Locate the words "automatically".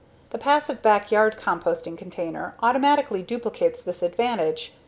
2.63-3.21